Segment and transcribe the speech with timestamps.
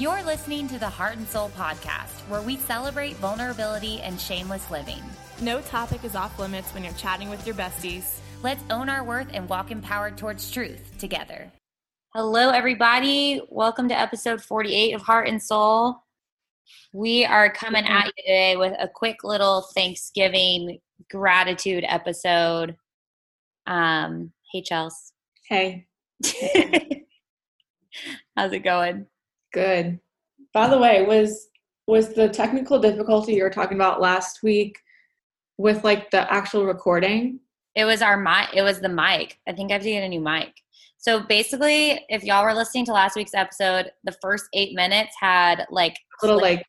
[0.00, 5.02] You're listening to the Heart and Soul podcast, where we celebrate vulnerability and shameless living.
[5.42, 8.18] No topic is off limits when you're chatting with your besties.
[8.42, 11.52] Let's own our worth and walk empowered towards truth together.
[12.14, 13.42] Hello, everybody.
[13.50, 16.02] Welcome to episode 48 of Heart and Soul.
[16.94, 20.78] We are coming at you today with a quick little Thanksgiving
[21.10, 22.74] gratitude episode.
[23.66, 24.94] Um, hey, Chels.
[25.46, 25.88] Hey.
[28.34, 29.06] How's it going?
[29.52, 30.00] Good.
[30.52, 31.48] By the way, was
[31.86, 34.78] was the technical difficulty you were talking about last week
[35.58, 37.40] with like the actual recording?
[37.74, 38.48] It was our mic.
[38.54, 39.38] It was the mic.
[39.48, 40.52] I think I have to get a new mic.
[40.98, 45.66] So basically, if y'all were listening to last week's episode, the first eight minutes had
[45.70, 46.64] like little like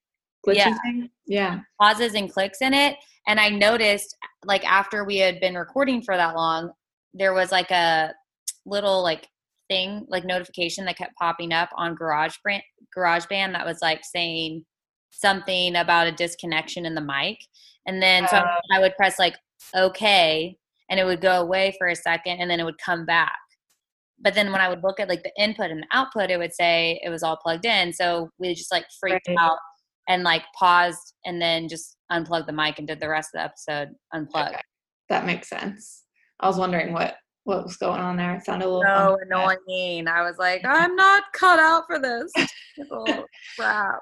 [0.48, 0.74] yeah.
[0.84, 1.10] thing.
[1.28, 1.60] Yeah.
[1.80, 2.96] pauses and clicks in it.
[3.28, 6.72] And I noticed, like after we had been recording for that long,
[7.14, 8.14] there was like a
[8.66, 9.28] little like
[9.72, 12.64] thing, like notification that kept popping up on Garage Brand,
[12.98, 14.66] GarageBand that was like saying
[15.12, 17.38] something about a disconnection in the mic.
[17.88, 18.58] And then so Oh.
[18.76, 19.36] I would press like
[19.76, 20.58] okay,
[20.90, 23.38] and it would go away for a second, and then it would come back.
[24.20, 26.54] But then when I would look at like the input and the output, it would
[26.54, 27.94] say it was all plugged in.
[27.94, 29.38] So we just like freaked Right.
[29.40, 29.58] out
[30.10, 33.44] and like paused and then just unplugged the mic and did the rest of the
[33.46, 34.56] episode unplugged.
[34.56, 34.62] Okay.
[35.10, 36.04] That makes sense.
[36.40, 38.36] I was wondering what what was going on there.
[38.36, 40.08] It sounded a little So annoying.
[40.08, 42.32] I was like, I'm not cut out for this.
[42.92, 43.26] oh,
[43.60, 44.00] crap.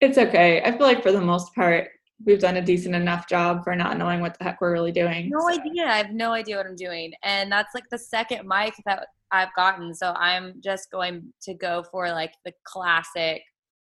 [0.00, 0.60] It's okay.
[0.62, 1.88] I feel like for the most part,
[2.24, 5.30] we've done a decent enough job for not knowing what the heck we're really doing.
[5.30, 5.60] No so.
[5.60, 5.84] idea.
[5.86, 7.12] I have no idea what I'm doing.
[7.22, 9.94] And that's like the second mic that I've gotten.
[9.94, 13.42] So I'm just going to go for like the classic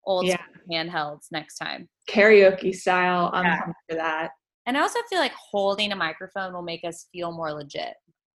[0.06, 0.36] old Yeah.
[0.70, 1.88] handhelds next time.
[2.10, 3.30] Karaoke style.
[3.32, 3.60] I'm Yeah.
[3.88, 4.30] for that.
[4.66, 7.94] And I also feel like holding a microphone will make us feel more legit.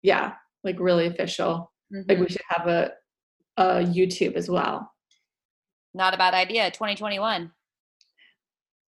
[0.05, 0.35] Yeah.
[0.63, 1.73] Like really official.
[1.91, 2.21] Like Mhm.
[2.21, 2.93] we should have a
[3.57, 4.93] a YouTube as well.
[5.95, 6.71] Not a bad idea.
[6.71, 7.51] 2021.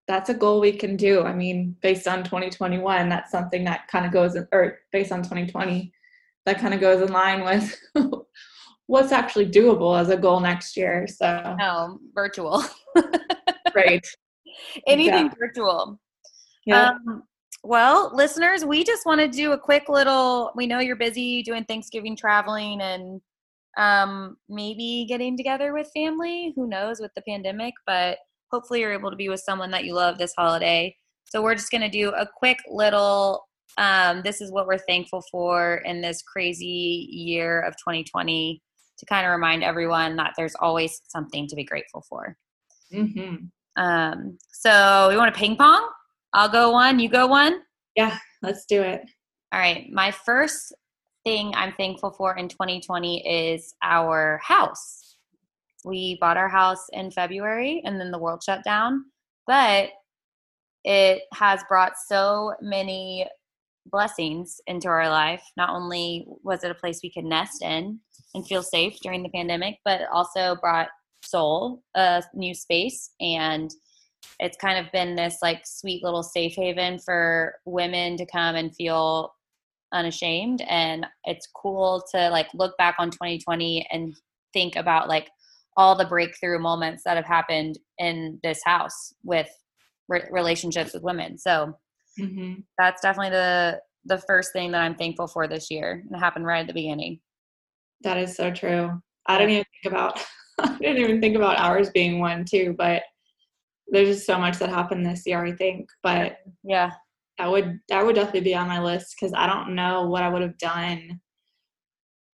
[0.08, 1.22] that's a goal we can do.
[1.24, 5.20] I mean, based on 2021, that's something that kind of goes, in, or based on
[5.24, 5.92] 2020,
[6.44, 7.76] that kind of goes in line with
[8.86, 11.08] what's actually doable as a goal next year.
[11.08, 12.62] So, No, virtual.
[13.74, 14.06] right.
[14.86, 15.38] Anything Exactly.
[15.48, 16.00] virtual.
[16.66, 16.90] Yeah.
[16.90, 17.24] Um,
[17.62, 20.52] well, listeners, we just want to do a quick little.
[20.54, 23.20] We know you're busy doing Thanksgiving traveling and
[23.76, 26.52] um, maybe getting together with family.
[26.56, 28.18] Who knows with the pandemic, but
[28.50, 30.96] hopefully you're able to be with someone that you love this holiday.
[31.24, 33.46] So we're just going to do a quick little.
[33.78, 38.62] Um, this is what we're thankful for in this crazy year of 2020
[38.98, 42.36] to kind of remind everyone that there's always something to be grateful for.
[42.92, 43.36] hmm
[43.76, 45.90] Um, so we want to ping pong.
[46.36, 46.98] I'll go one.
[46.98, 47.62] You go one.
[47.96, 49.00] Yeah, let's do it.
[49.52, 49.86] All right.
[49.90, 50.74] My first
[51.24, 55.16] thing I'm thankful for in 2020 is our house.
[55.86, 59.06] We bought our house in February and then the world shut down,
[59.46, 59.88] but
[60.84, 63.26] it has brought so many
[63.86, 65.42] blessings into our life.
[65.56, 67.98] Not only was it a place we could nest in
[68.34, 70.88] and feel safe during the pandemic, but it also brought
[71.24, 73.70] Soul a new space and
[74.40, 78.74] it's kind of been this like sweet little safe haven for women to come and
[78.74, 79.34] feel
[79.92, 80.62] unashamed.
[80.68, 84.14] And it's cool to like look back on 2020 and
[84.52, 85.28] think about like
[85.76, 89.48] all the breakthrough moments that have happened in this house with
[90.08, 91.38] re- relationships with women.
[91.38, 91.74] So
[92.18, 96.02] hmm that's definitely the the first thing that i'm thankful for this year.
[96.06, 97.20] And it happened right at the beginning.
[98.02, 99.00] That is so true.
[99.26, 100.24] I didn't even think about,
[100.60, 103.02] I didn't even think about ours being one too, but
[103.88, 105.88] there's just so much that happened this year, I think.
[106.02, 106.92] But yeah
[107.38, 110.28] that would that would definitely be on my list because I don't know what I
[110.28, 111.20] would have done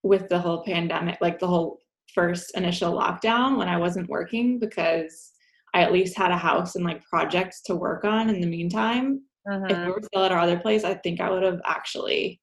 [0.02, 1.78] with the whole pandemic, like the whole
[2.14, 5.32] first initial lockdown when I wasn't working because
[5.74, 9.22] I at least had a house and like projects to work on in the meantime.
[9.46, 9.86] If Mhm.
[9.86, 12.40] we were still at our other place, I think I would have actually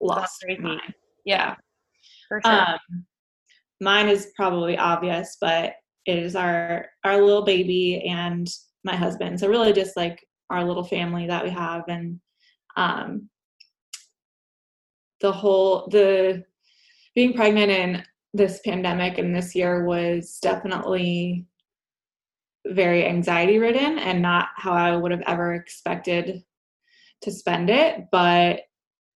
[0.00, 0.94] lost my mind.
[1.24, 1.54] yeah
[2.28, 3.06] for sure Um,
[3.80, 5.74] mine is probably obvious, but
[6.06, 8.48] is our our little baby and
[8.84, 9.38] my husband.
[9.38, 12.20] So really, just like our little family that we have, and
[12.76, 13.28] um,
[15.20, 16.44] the whole the
[17.14, 18.04] being pregnant in
[18.34, 21.46] this pandemic and this year was definitely
[22.66, 26.42] very anxiety ridden and not how I would have ever expected
[27.22, 28.06] to spend it.
[28.10, 28.60] But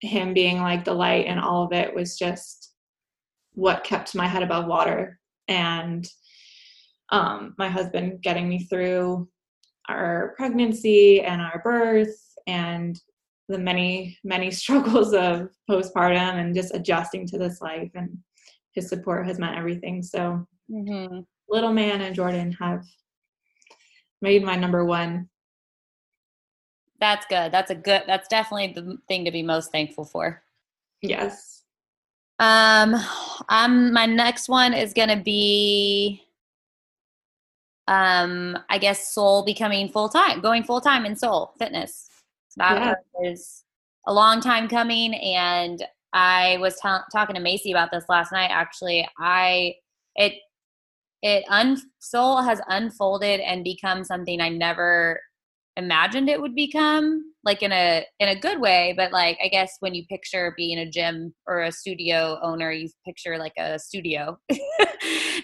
[0.01, 2.73] him being like the light and all of it was just
[3.53, 5.19] what kept my head above water.
[5.47, 6.07] And
[7.11, 9.27] um, my husband getting me through
[9.89, 12.15] our pregnancy and our birth
[12.47, 12.99] and
[13.49, 17.91] the many, many struggles of postpartum and just adjusting to this life.
[17.95, 18.17] And
[18.71, 20.01] his support has meant everything.
[20.01, 21.19] So hmm
[21.49, 22.83] little man and Jordan have
[24.21, 25.29] made my number one.
[26.99, 27.51] That's good.
[27.51, 28.03] That's a good.
[28.07, 30.41] That's definitely the thing to be most thankful for.
[31.01, 31.63] Yes.
[32.39, 32.95] Um,
[33.49, 36.23] i'm my next one is gonna be,
[37.87, 42.09] um, I guess Soul becoming full time, going full time in Soul Fitness.
[42.57, 42.95] That Yeah.
[43.15, 43.63] was
[44.07, 45.83] a long time coming, and
[46.13, 48.51] I was ta- talking to Macy about this last night.
[48.51, 49.75] Actually, I
[50.15, 50.35] it
[51.21, 55.19] it un Soul has unfolded and become something I never
[55.77, 59.77] imagined it would become like in a in a good way but like i guess
[59.79, 64.37] when you picture being a gym or a studio owner you picture like a studio.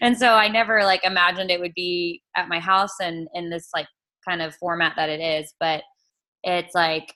[0.02, 3.70] And so i never like imagined it would be at my house and in this
[3.74, 3.88] like
[4.28, 5.84] kind of format that it is but
[6.44, 7.14] it's like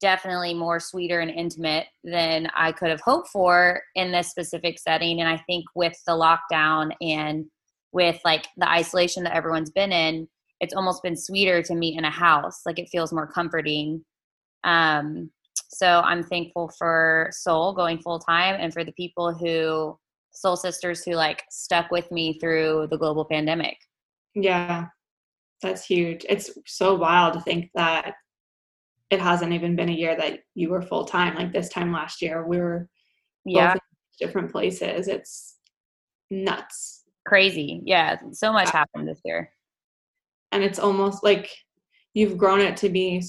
[0.00, 5.20] definitely more sweeter and intimate than i could have hoped for in this specific setting.
[5.20, 7.44] And i think with the lockdown and
[7.92, 10.26] with like the isolation that everyone's been in
[10.60, 14.04] it's almost been sweeter to meet in a house like it feels more comforting
[14.64, 15.30] um
[15.68, 19.96] so i'm thankful for soul going full time and for the people who
[20.32, 23.76] soul sisters who like stuck with me through the global pandemic
[24.34, 24.86] Yeah.
[25.62, 26.24] That's huge.
[26.28, 28.14] It's so wild to think that
[29.10, 31.34] it hasn't even been a year that you were full time.
[31.34, 32.88] Like this time last year, we were
[33.44, 33.78] yeah in
[34.18, 35.08] different places.
[35.08, 35.58] It's
[36.30, 37.02] nuts.
[37.26, 39.50] crazy yeah so much happened this year
[40.52, 41.50] And it's almost like
[42.14, 43.22] you've grown it to be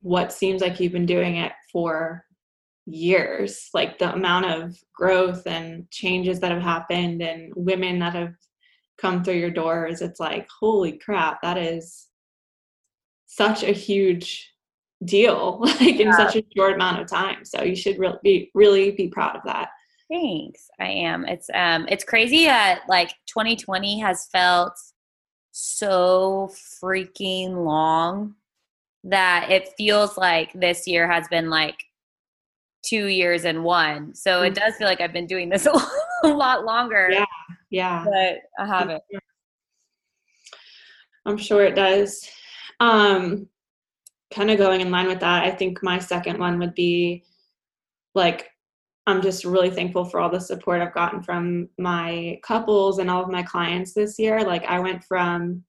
[0.00, 2.24] what seems like you've been doing it for
[2.86, 3.68] years.
[3.74, 8.34] Like the amount of growth and changes that have happened and women that have
[8.96, 10.00] come through your doors.
[10.00, 12.08] It's like, holy crap, that is
[13.26, 14.52] such a huge
[15.04, 18.90] deal like in such a short amount of time so you should really be really
[18.90, 19.68] be proud of that
[20.10, 20.70] Thanks.
[20.80, 21.26] I am.
[21.26, 24.78] It's um it's crazy that like 2020 has felt
[25.60, 28.34] so freaking long
[29.02, 31.84] that it feels like this year has been like
[32.84, 34.14] 2 years in one.
[34.14, 35.66] So it does feel like I've been doing this
[36.24, 37.08] a lot longer.
[37.10, 37.24] Yeah.
[37.70, 39.02] yeah But I haven't.
[41.26, 42.26] i'm sure it does
[42.80, 43.46] um
[44.32, 47.22] kind of going in line with that i think my second one would be
[48.14, 48.48] like
[49.08, 53.22] i'm just really thankful for all the support i've gotten from my couples and all
[53.22, 54.42] of my clients this year.
[54.42, 55.64] Like i went from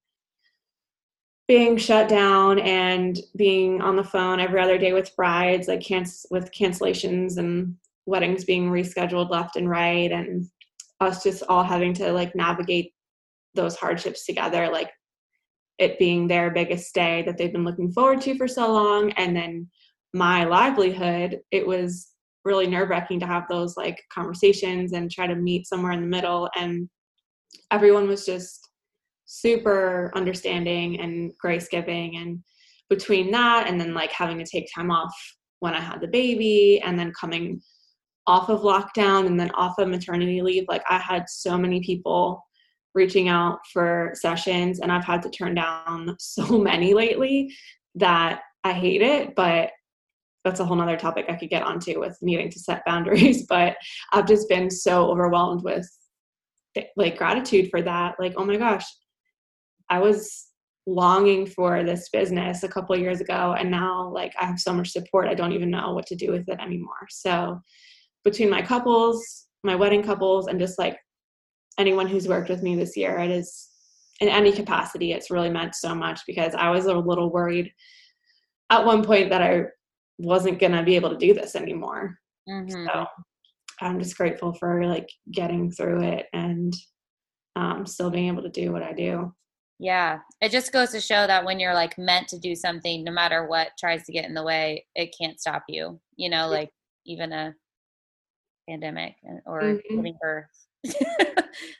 [1.47, 6.25] being shut down and being on the phone every other day with brides like canc-
[6.29, 7.75] with cancellations and
[8.05, 10.45] weddings being rescheduled left and right and
[10.99, 12.93] us just all having to like navigate
[13.55, 14.91] those hardships together like
[15.79, 19.11] it being their biggest day that they've been looking forward to for so long.
[19.13, 19.69] And then
[20.13, 22.08] my livelihood it was
[22.49, 26.49] really nerve-wracking to have those like conversations and try to meet somewhere in the middle
[26.55, 26.89] and
[27.71, 28.67] everyone was just
[29.25, 32.39] super understanding and grace giving and
[32.89, 35.13] between that and then like having to take time off
[35.59, 37.61] when i had the baby and then coming
[38.25, 42.43] off of lockdown and then off of maternity leave like i had so many people
[42.95, 47.53] reaching out for sessions and I've had to turn down so many lately
[47.95, 49.71] that I hate it, but
[50.49, 53.45] that's a whole nother topic I could get onto with needing to set boundaries.
[53.47, 53.77] But
[54.11, 55.87] I've just been so overwhelmed with
[56.95, 58.15] like gratitude for that.
[58.19, 58.85] Like, oh my gosh,
[59.89, 60.47] I was
[60.85, 64.89] longing for this business a couple years ago and now like I have so much
[64.89, 67.05] support I don't even know what to do with it anymore.
[67.09, 67.61] So
[68.23, 70.97] between my couples, my wedding couples and just like
[71.77, 73.19] anyone who's worked with me this year.
[73.19, 73.67] It is
[74.19, 77.71] in any capacity, it's really meant so much because I was a little worried
[78.69, 79.63] at one point that I
[80.19, 82.19] wasn't going to be able to do this anymore.
[82.47, 82.85] Mhm.
[82.85, 83.05] So
[83.81, 86.73] I'm just grateful for like getting through it and
[87.55, 89.33] um, still being able to do what I do.
[89.79, 90.19] Yeah.
[90.41, 93.47] It just goes to show that when you're like meant to do something, no matter
[93.47, 95.99] what tries to get in the way, it can't stop you.
[96.17, 96.69] You know, like
[97.05, 97.55] even a
[98.69, 99.81] pandemic and- or Mhm.
[99.89, 100.67] giving birth.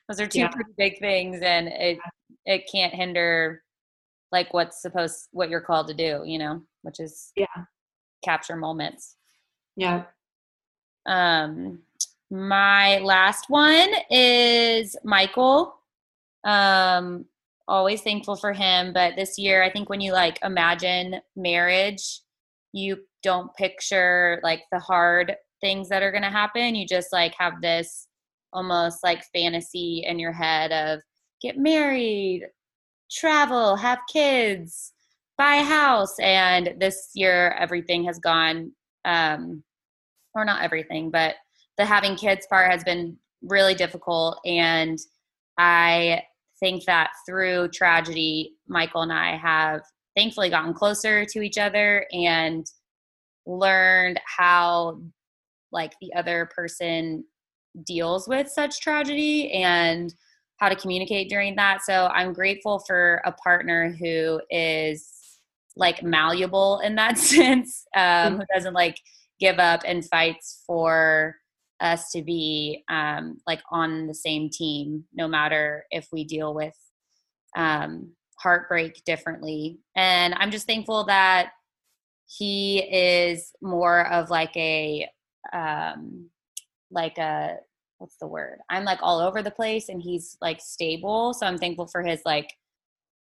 [0.08, 0.50] Those are two Yeah.
[0.50, 2.00] pretty big things and it
[2.46, 3.63] it can't hinder
[4.31, 7.46] like what's supposed what you're called to do, you know, which is Yeah.
[8.23, 9.15] Capture moments.
[9.75, 10.03] Yeah.
[11.05, 11.79] Um,
[12.29, 15.75] my last one is Michael.
[16.43, 17.25] Um,
[17.67, 22.21] always thankful for him, but this year, I think when you like imagine marriage,
[22.73, 26.75] you don't picture like the hard things that are going to happen.
[26.75, 28.07] You just like have this
[28.53, 31.01] almost like fantasy in your head of
[31.41, 32.47] get married,
[33.11, 34.93] travel, have kids,
[35.39, 36.19] buy a house.
[36.19, 38.74] And this year, everything has gone,
[39.05, 39.63] um,
[40.36, 41.36] or not everything, but
[41.77, 44.38] the having kids part has been really difficult.
[44.46, 45.00] And
[45.58, 46.24] I
[46.60, 49.81] think that through tragedy, Michael and I have
[50.15, 52.69] thankfully gotten closer to each other and
[53.48, 55.00] learned how
[55.72, 57.24] like the other person
[57.86, 60.13] deals with such tragedy and
[60.58, 61.81] how to communicate during that.
[61.84, 65.18] So I'm grateful for a partner who is
[65.75, 68.97] like malleable in that sense, um, who doesn't like
[69.39, 71.35] give up and fights for
[71.79, 76.75] us to be um, like on the same team, no matter if we deal with
[77.55, 79.79] um, heartbreak differently.
[79.95, 81.51] And I'm just thankful that
[82.27, 85.07] he is more of like a
[85.53, 86.29] um,
[86.91, 87.57] like a
[87.97, 88.59] what's the word?
[88.69, 91.33] I'm like all over the place, and he's like stable.
[91.33, 92.51] So I'm thankful for his like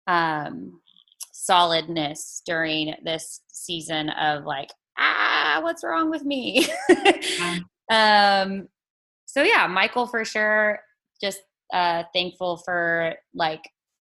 [0.06, 0.80] um
[1.36, 6.66] solidness during this season of like ah what's wrong with me
[7.90, 8.66] um
[9.26, 10.78] so yeah michael for sure
[11.20, 11.42] just
[11.74, 13.60] uh thankful for like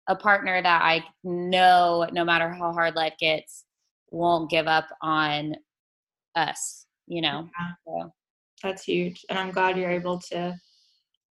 [0.09, 3.63] a partner that i know no matter how hard life gets
[4.09, 5.55] won't give up on
[6.35, 7.71] us you know yeah.
[7.87, 8.11] so.
[8.61, 10.53] that's huge and i'm glad you're able to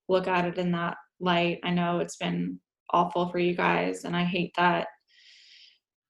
[0.09, 2.59] look at it in that light i know it's been
[2.92, 4.87] awful for you guys and i hate that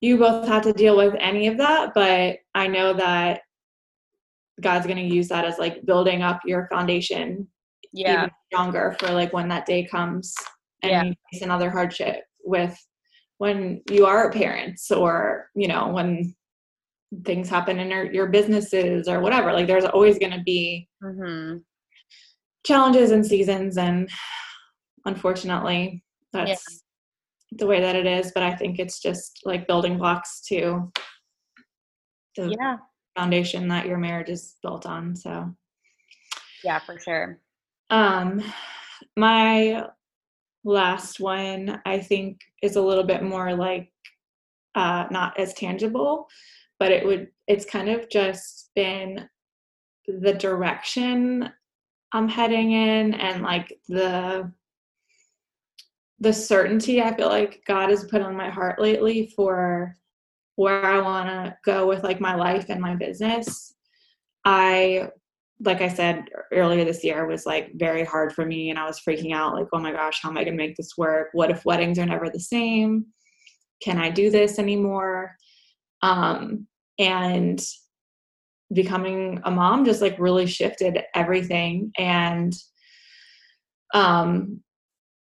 [0.00, 3.42] you both had to deal with any of that but i know that
[4.60, 7.48] God's going to use that as like building up your foundation
[7.92, 10.34] yeah stronger for like when that day comes
[10.82, 11.04] and yeah.
[11.04, 12.76] you face another hardship with
[13.38, 16.34] when you are parents or you know when
[17.24, 21.56] things happen in your, your businesses or whatever like there's always going to be mm-hmm.
[22.64, 24.08] challenges and seasons and
[25.06, 26.02] unfortunately
[26.32, 26.84] that's.
[27.52, 30.90] The way that it is but i think it's just like building blocks to
[32.36, 32.76] the, yeah
[33.16, 35.16] foundation that your marriage is built on.
[35.16, 35.54] So,
[36.64, 37.38] yeah, for sure.
[37.90, 38.42] Um,
[39.16, 39.84] my
[40.64, 43.90] last one, I think, is a little bit more like
[44.74, 46.28] uh, not as tangible,
[46.78, 49.28] but it would, it's kind of just been
[50.06, 51.50] the direction
[52.12, 54.50] I'm heading in and like the,
[56.20, 59.96] the certainty I feel like God has put on my heart lately for
[60.56, 63.74] where I want to go with like my life and my business.
[64.44, 65.08] I
[65.62, 69.00] like I said earlier this year was like very hard for me and I was
[69.00, 71.28] freaking out like oh my gosh how am I going to make this work?
[71.32, 73.06] What if weddings are never the same?
[73.82, 75.36] Can I do this anymore?
[76.02, 76.66] Um
[76.98, 77.62] and
[78.72, 82.54] becoming a mom just like really shifted everything and
[83.94, 84.60] um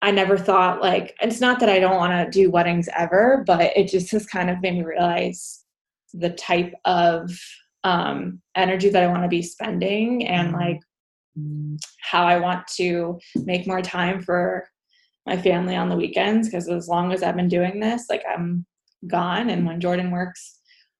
[0.02, 3.76] I never thought like it's not that I don't want to do weddings ever, but
[3.76, 5.64] it just has kind of made me realize
[6.12, 7.30] the type of
[7.84, 10.60] um, energy that I want to be spending and mm-hmm.
[10.60, 10.80] like
[12.00, 14.68] how I want to make more time for
[15.24, 18.66] my family on the weekends because as long as I've been doing this, like I'm
[19.06, 20.58] gone and when Jordan works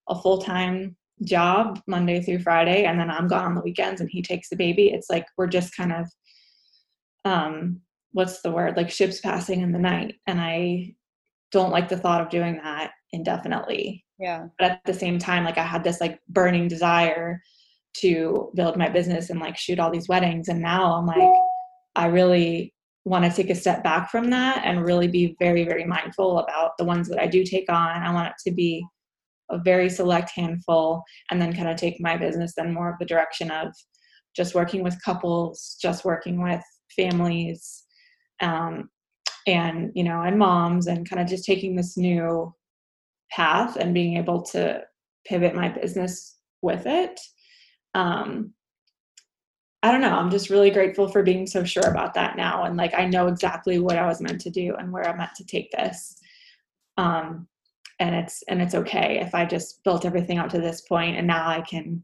[0.08, 4.22] a full-time job Monday through Friday and then I'm gone on the weekends and he
[4.22, 6.08] takes the baby, it's like we're just kind of
[7.24, 7.80] um
[8.12, 10.94] what's the word like ships passing in the night and i
[11.52, 14.04] don't like the thought of doing that indefinitely.
[14.18, 14.46] Yeah.
[14.58, 17.40] But at the same time like i had this like burning desire
[17.98, 21.28] to build my business and like shoot all these weddings and now i'm like
[21.94, 22.72] i really
[23.04, 26.70] want to take a step back from that and really be very very mindful about
[26.78, 28.02] the ones that i do take on.
[28.02, 28.84] I want it to be
[29.50, 33.04] a very select handful and then kind of take my business then more of the
[33.04, 33.68] direction of
[34.34, 36.62] just working with couples just working with
[36.96, 37.81] families
[38.42, 38.90] um,
[39.46, 42.54] and you know and moms and kind of just taking this new
[43.30, 44.82] path and being able to
[45.26, 47.18] pivot my business with it.
[47.94, 48.52] Um,
[49.82, 52.76] i don't know i'm just really grateful for being so sure about that now and
[52.76, 55.44] like i know exactly what i was meant to do and where i'm meant to
[55.44, 56.16] take this.
[56.96, 57.48] Um,
[57.98, 61.26] and it's and it's okay if i just built everything up to this point and
[61.26, 62.02] now i can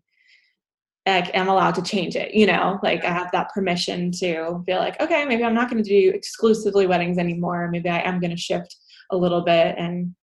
[1.10, 2.78] like am allowed to change it you know?
[2.82, 6.10] Like i have that permission to feel like okay maybe i'm not going to do
[6.14, 7.68] exclusively weddings anymore.
[7.70, 8.76] Maybe i am going to shift
[9.10, 10.14] a little bit and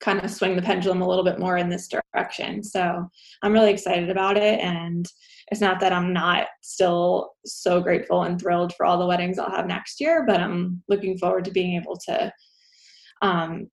[0.00, 2.62] kind of swing the pendulum a little bit more in this direction.
[2.62, 3.08] So
[3.42, 5.06] i'm really excited about it and
[5.50, 9.50] it's not that i'm not still so grateful and thrilled for all the weddings i'll
[9.50, 12.30] have next year but i'm looking forward to being able to
[13.22, 13.66] um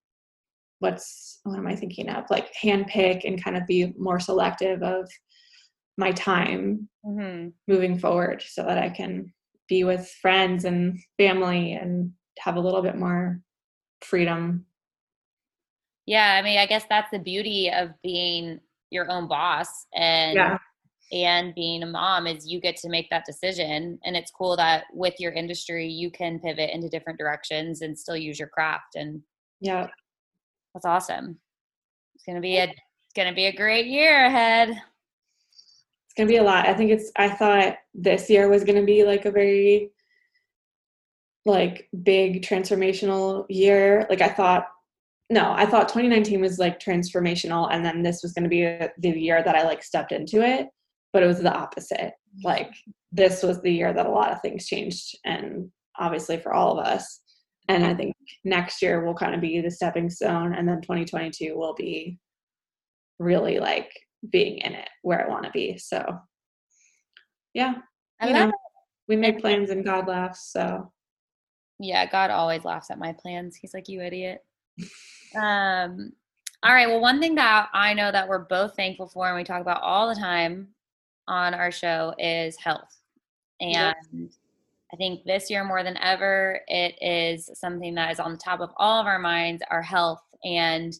[0.80, 2.26] what's what am i thinking of?
[2.30, 5.10] Like handpick and kind of be more selective of
[5.98, 7.50] my time mm-hmm.
[7.68, 9.34] moving forward so that I can
[9.68, 13.42] be with friends and family and have a little bit more
[14.02, 14.66] freedom.
[16.06, 18.60] Yeah, I mean, I guess that's the beauty of being
[18.92, 20.58] your own boss and yeah.
[21.12, 24.86] and being a mom is you get to make that decision and it's cool that
[24.94, 29.22] with your industry you can pivot into different directions and still use your craft and
[29.60, 29.88] yeah
[30.74, 31.38] that's awesome
[32.14, 34.70] it's gonna be a it's gonna be a great year ahead
[36.18, 39.26] gonna be a lot i think it's i thought this year was gonna be like
[39.26, 39.92] a very
[41.46, 44.68] like big transformational year like i thought
[45.30, 48.90] no i thought 2019 was like transformational and then this was going to be a,
[49.00, 50.70] the year that i like stepped into it
[51.16, 52.12] but it was the opposite.
[52.44, 52.74] Like
[53.14, 56.86] this was the year that a lot of things changed, and obviously for all of
[56.86, 57.22] us.
[57.70, 61.56] And I think next year will kind of be the stepping stone, and then 2022
[61.56, 62.20] will be
[63.18, 63.90] really like
[64.30, 65.78] being in it where I want to be.
[65.78, 66.20] So,
[67.54, 67.76] yeah,
[68.20, 68.52] I know,
[69.08, 70.52] we make plans and God laughs.
[70.52, 70.92] So,
[71.80, 73.56] yeah, God always laughs at my plans.
[73.56, 74.44] He's like, "You idiot."
[75.36, 76.12] um.
[76.64, 76.88] All right.
[76.88, 79.84] Well, one thing that I know that we're both thankful for, and we talk about
[79.84, 80.70] all the time,
[81.28, 83.00] on our show is health.
[83.62, 84.30] And
[84.94, 88.62] I think this year more than ever, it is something that is on the top
[88.62, 90.22] of all of our minds our health.
[90.44, 90.94] And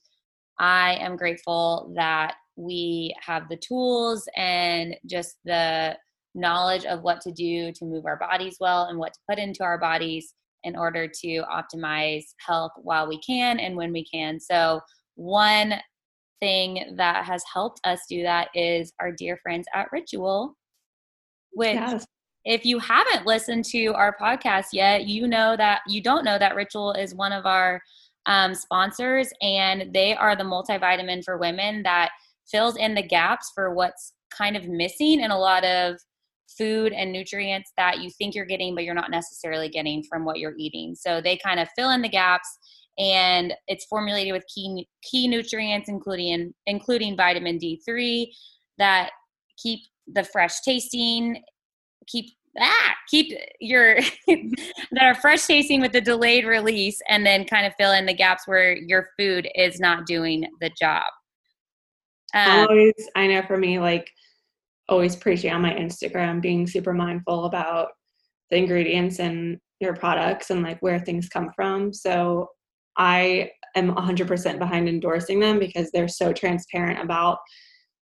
[0.58, 5.98] I am grateful that we have the tools and just the
[6.34, 9.64] knowledge of what to do to move our bodies well and what to put into
[9.64, 10.34] our bodies
[10.64, 14.40] in order to optimize health while we can and when we can.
[14.40, 14.82] So,
[15.16, 15.76] one
[16.42, 20.56] thing that has helped us do that is our dear friends at Ritual,
[21.54, 22.06] which yes.
[22.44, 26.56] if you haven't listened to our podcast yet, you know that you don't know that
[26.56, 27.82] Ritual is one of our
[28.26, 32.10] um, sponsors, and they are the multivitamin for women that
[32.52, 35.98] fills in the gaps for what's kind of missing in a lot of
[36.58, 40.40] food and nutrients that you think you're getting, but you're not necessarily getting from what
[40.40, 40.96] you're eating.
[40.96, 42.48] So they kind of fill in the gaps
[42.98, 48.28] and it's formulated with key key nutrients including including vitamin D3
[48.78, 49.12] that
[49.58, 51.44] keep the fresh tasting
[52.08, 52.26] keep
[52.60, 53.96] ah keep your
[54.28, 58.14] that are fresh tasting with the delayed release and then kind of fill in the
[58.14, 61.04] gaps where your food is not doing the job
[62.36, 64.10] um, always i know for me like
[64.90, 67.90] always preaching on my instagram being super mindful about
[68.52, 72.48] the ingredients and your products and like where things come from so
[72.98, 77.40] I am 100% behind endorsing them because they're so transparent about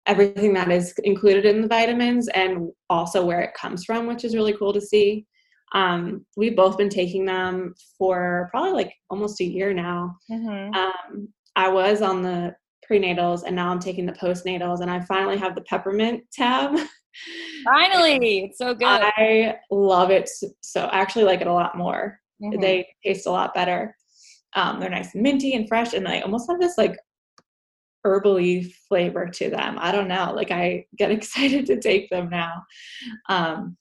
[0.06, 4.36] everything that is included in the vitamins and also where it comes from, which is
[4.36, 5.26] really cool to see.
[5.74, 10.18] Um, we've both been taking them for probably like almost a year now.
[10.30, 10.74] Mm-hmm.
[10.74, 12.54] Um, I was on the
[12.94, 16.78] prenatals and now I'm taking the postnatals and I finally have the peppermint tab.
[17.64, 18.86] Finally, it's so good.
[18.88, 20.30] I love it.
[20.62, 22.20] So I actually like it a lot more.
[22.42, 22.60] Mm-hmm.
[22.60, 23.96] They taste a lot better.
[24.56, 26.98] Um, they're nice and minty and fresh, and they almost have this like
[28.06, 29.78] herbally flavor to them.
[29.80, 30.34] I don't know.
[30.36, 32.64] Like I get excited to take them now.
[33.30, 33.78] Um,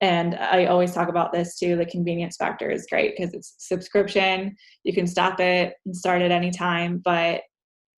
[0.00, 1.76] and I always talk about this too.
[1.76, 4.54] The convenience factor is great because it's subscription.
[4.84, 7.00] You can stop it and start at any time.
[7.02, 7.42] But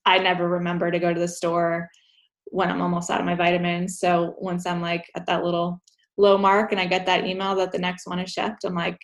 [0.09, 1.89] I never remember to go to the store
[2.47, 3.99] when I'm almost out of my vitamins.
[3.99, 5.81] So once I'm like at that little
[6.17, 8.99] low mark and I get that email that the next one is shipped, I'm like,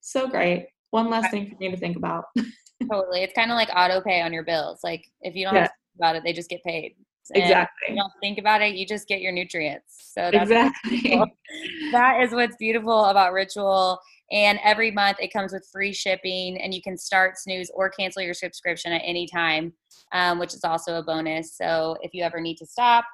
[0.00, 2.24] so great one less thing for me to think about.
[2.90, 3.22] totally.
[3.22, 4.80] It's kind of like auto pay on your bills.
[4.82, 5.66] Like if you don't yeah.
[5.66, 6.94] think about it, they just get paid.
[7.32, 7.94] And exactly.
[7.94, 10.10] you don't think about it, you just get your nutrients.
[10.14, 11.22] So that's exactly.
[11.92, 14.00] that is what's beautiful about Ritual.
[14.32, 18.22] And every month it comes with free shipping, and you can start, snooze, or cancel
[18.22, 19.72] your subscription at any time,
[20.12, 21.56] um, which is also a bonus.
[21.56, 23.04] So if you ever need to stop,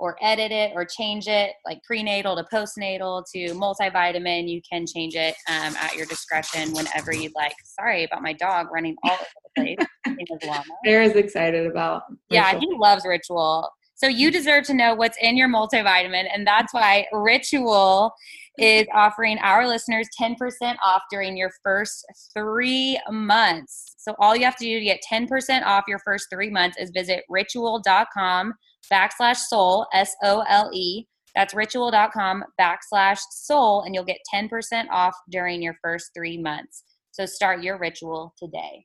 [0.00, 4.48] or edit it or change it, like prenatal to postnatal to multivitamin.
[4.48, 7.52] You can change it um, at your discretion whenever you'd like.
[7.64, 9.24] Sorry about my dog running all over
[9.56, 9.88] the place.
[10.84, 12.02] Is excited about.
[12.08, 12.18] Ritual.
[12.30, 13.68] Yeah, he loves Ritual.
[13.94, 18.14] So you deserve to know what's in your multivitamin, and that's why Ritual
[18.60, 20.36] is offering our listeners 10%
[20.84, 22.04] off during your first
[22.36, 23.94] three months.
[23.96, 26.90] So all you have to do to get 10% off your first three months is
[26.90, 28.52] visit ritual.com
[28.92, 31.06] backslash sole, S O L E.
[31.34, 36.82] That's ritual.com backslash sole, and you'll get 10% off during your first three months.
[37.12, 38.84] So start your ritual today.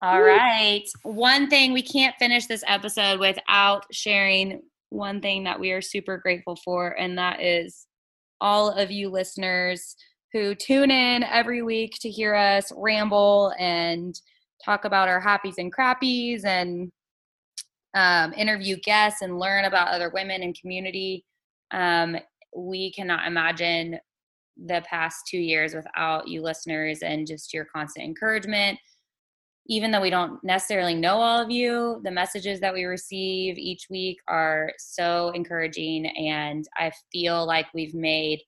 [0.00, 0.82] All right.
[1.04, 6.18] One thing we can't finish this episode without sharing one thing that we are super
[6.18, 7.86] grateful for, and that is
[8.40, 9.96] all of you listeners
[10.32, 14.20] who tune in every week to hear us ramble and
[14.64, 16.90] talk about our happies and crappies and
[17.94, 21.24] um, interview guests and learn about other women and community.
[21.72, 22.16] Um,
[22.56, 23.98] we cannot imagine
[24.66, 28.78] the past two years without you listeners and just your constant encouragement.
[29.68, 33.86] Even though we don't necessarily know all of you, the messages that we receive each
[33.88, 36.06] week are so encouraging.
[36.06, 38.40] And I feel like we've made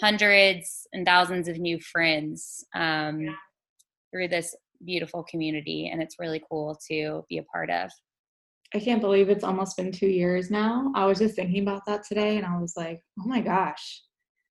[0.00, 3.32] hundreds and thousands of new friends um, yeah.
[4.12, 4.54] through this
[4.84, 5.88] beautiful community.
[5.92, 7.90] And it's really cool to be a part of.
[8.74, 10.92] I can't believe it's almost been two years now.
[10.94, 14.02] I was just thinking about that today and I was like, oh my gosh,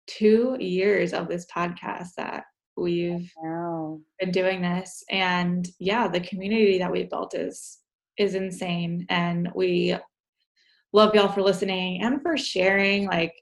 [0.07, 2.45] two years of this podcast that
[2.77, 3.33] we've
[4.21, 7.79] been doing this and yeah the community that we've built is
[8.19, 9.97] is insane and we
[10.93, 13.35] love y'all for listening and for sharing like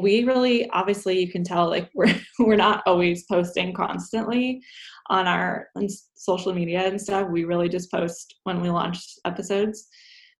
[0.00, 4.62] we really obviously you can tell like we're we're not always posting constantly
[5.08, 9.88] on our on social media and stuff we really just post when we launch episodes.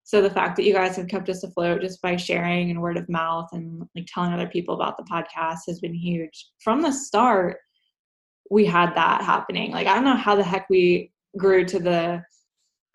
[0.04, 2.96] So the fact that you guys have kept us afloat just by sharing and word
[2.96, 6.48] of mouth and like telling other people about the podcast has been huge.
[6.58, 7.58] From the start
[8.50, 9.70] we had that happening.
[9.70, 12.22] Like I don't know how the heck we grew to the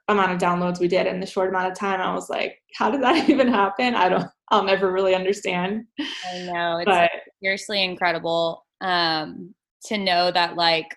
[0.08, 2.00] amount of downloads we did in the short amount of time.
[2.00, 3.96] I was like, how did that even happen?
[3.96, 5.86] I don't I'll never really understand.
[6.00, 6.78] I know.
[6.78, 7.10] It's but,
[7.42, 10.94] seriously incredible um to know that like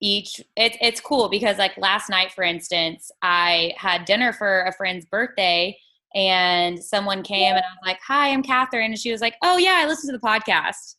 [0.00, 4.72] each it's it's cool because like last night for instance, I had dinner for a
[4.72, 5.76] friend's birthday
[6.14, 9.58] and someone came and I was like, "Hi, I'm Catherine." And she was like, "Oh
[9.58, 10.96] yeah, I listened to the podcast."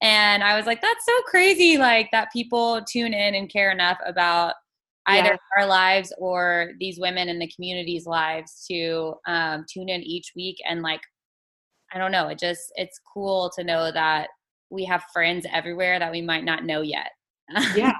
[0.00, 3.98] And I was like, that's so crazy, like that people tune in and care enough
[4.06, 4.54] about
[5.08, 5.36] either yeah.
[5.62, 10.56] our lives or these women in the community's lives to um, tune in each week.
[10.68, 11.00] And like,
[11.92, 14.28] I don't know, it just, it's cool to know that
[14.70, 17.10] we have friends everywhere that we might not know yet.
[17.74, 17.94] yeah,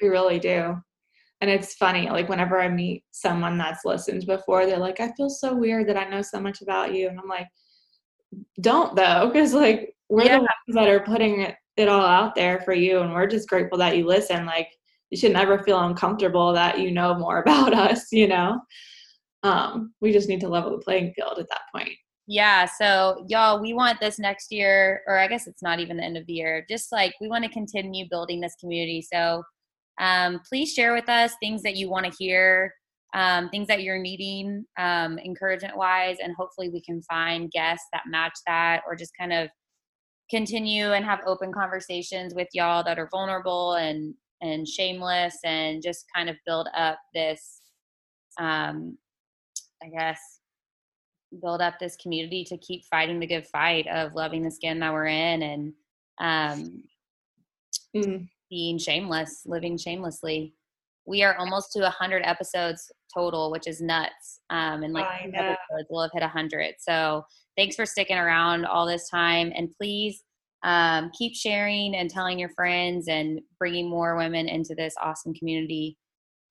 [0.00, 0.76] we really do.
[1.40, 5.28] And it's funny, like whenever I meet someone that's listened before, they're like, I feel
[5.28, 7.08] so weird that I know so much about you.
[7.08, 7.48] And I'm like,
[8.60, 10.36] don't though, because like we're yeah.
[10.36, 13.48] the ones that are putting it, it all out there for you and we're just
[13.48, 14.68] grateful that you listen like
[15.10, 18.60] you should never feel uncomfortable that you know more about us you know
[19.42, 21.90] um, we just need to level the playing field at that point
[22.26, 26.04] yeah so y'all we want this next year or i guess it's not even the
[26.04, 29.42] end of the year just like we want to continue building this community so
[30.00, 32.72] um, please share with us things that you want to hear
[33.14, 38.04] um, things that you're needing um, encouragement wise and hopefully we can find guests that
[38.06, 39.48] match that or just kind of
[40.32, 46.06] continue and have open conversations with y'all that are vulnerable and and shameless and just
[46.14, 47.60] kind of build up this
[48.40, 48.96] um
[49.82, 50.40] i guess
[51.42, 54.92] build up this community to keep fighting the good fight of loving the skin that
[54.92, 55.72] we're in and
[56.20, 56.82] um
[57.94, 58.28] mm.
[58.50, 60.54] being shameless living shamelessly.
[61.06, 66.02] We are almost to 100 episodes total which is nuts um and like episodes we'll
[66.02, 67.24] have hit 100 so
[67.56, 70.22] thanks for sticking around all this time and please
[70.64, 75.96] um, keep sharing and telling your friends and bringing more women into this awesome community.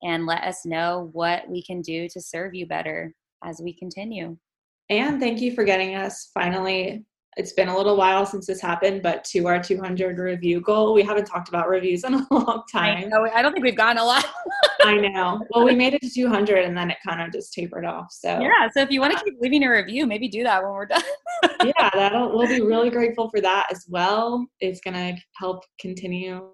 [0.04, 4.36] And let us know what we can do to serve you better as we continue.
[4.90, 7.04] And thank you for getting us finally
[7.36, 11.02] it's been a little while since this happened, but to our 200 review goal, we
[11.02, 12.98] haven't talked about reviews in a long time.
[12.98, 14.26] I, know, I don't think we've gotten a lot.
[14.82, 15.42] I know.
[15.50, 18.08] Well, we made it to 200 and then it kind of just tapered off.
[18.10, 18.68] So yeah.
[18.74, 21.02] So if you want to keep leaving a review, maybe do that when we're done.
[21.64, 24.44] yeah, that'll we'll be really grateful for that as well.
[24.60, 26.48] It's gonna help continue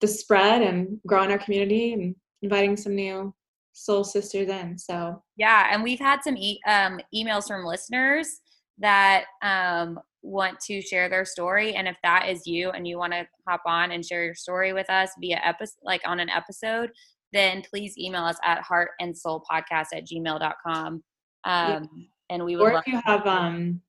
[0.00, 3.32] the spread and growing our community and inviting some new
[3.74, 4.76] soul sisters in.
[4.78, 8.40] So yeah, and we've had some e- um, emails from listeners
[8.78, 13.12] that um, want to share their story and if that is you and you want
[13.12, 16.90] to hop on and share your story with us via episode like on an episode
[17.32, 21.02] then please email us at heart and soul podcast at gmail.com
[21.44, 21.88] um,
[22.30, 23.80] and we would or if you have um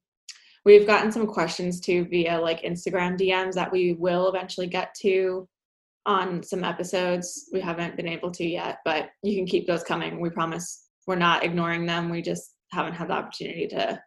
[0.66, 5.48] we've gotten some questions too via like instagram dms that we will eventually get to
[6.06, 7.50] on some episodes.
[7.54, 10.20] We haven't been able to yet but you can keep those coming.
[10.20, 12.10] We promise we're not ignoring them.
[12.10, 14.02] We just haven't had the opportunity to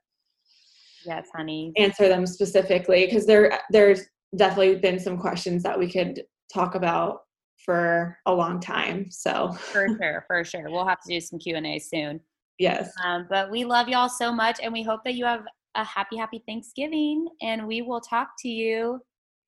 [1.06, 1.72] Yes, honey.
[1.76, 4.02] Answer them specifically because there there's
[4.36, 7.20] definitely been some questions that we could talk about
[7.64, 9.10] for a long time.
[9.10, 12.20] So for sure, for sure, we'll have to do some Q and A soon.
[12.58, 12.90] Yes.
[13.04, 16.16] Um, but we love y'all so much, and we hope that you have a happy,
[16.16, 19.00] happy Thanksgiving, and we will talk to you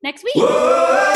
[0.03, 1.15] next week.